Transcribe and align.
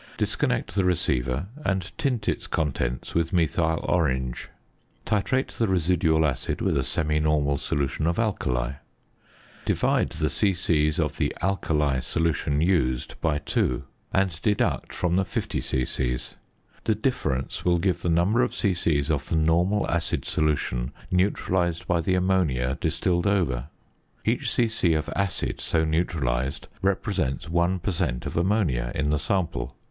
Disconnect 0.17 0.73
the 0.73 0.83
receiver, 0.83 1.45
and 1.63 1.95
tint 1.95 2.27
its 2.27 2.47
contents 2.47 3.13
with 3.13 3.31
methyl 3.31 3.79
orange. 3.87 4.49
Titrate 5.05 5.55
the 5.59 5.67
residual 5.67 6.25
acid 6.25 6.59
with 6.59 6.75
a 6.75 6.81
semi 6.81 7.19
normal 7.19 7.59
solution 7.59 8.07
of 8.07 8.17
alkali. 8.17 8.71
Divide 9.63 10.09
the 10.09 10.31
c.c. 10.31 10.91
of 10.97 11.17
the 11.17 11.31
"alkali" 11.43 11.99
solution 12.01 12.61
used 12.61 13.21
by 13.21 13.37
2, 13.37 13.83
and 14.11 14.41
deduct 14.41 14.91
from 14.91 15.17
the 15.17 15.23
50 15.23 15.61
c.c. 15.61 16.17
The 16.85 16.95
difference 16.95 17.63
will 17.63 17.77
give 17.77 18.01
the 18.01 18.09
number 18.09 18.41
of 18.41 18.55
c.c. 18.55 19.03
of 19.11 19.29
the 19.29 19.35
normal 19.35 19.87
acid 19.87 20.25
solution 20.25 20.93
neutralised 21.11 21.85
by 21.85 22.01
the 22.01 22.15
ammonia 22.15 22.75
distilled 22.81 23.27
over. 23.27 23.67
Each 24.25 24.49
c.c. 24.51 24.95
of 24.95 25.09
"acid" 25.15 25.61
so 25.61 25.85
neutralised, 25.85 26.69
represents 26.81 27.47
1 27.47 27.77
per 27.77 27.91
cent. 27.91 28.25
of 28.25 28.35
ammonia 28.35 28.91
in 28.95 29.11
the 29.11 29.19
sample. 29.19 29.75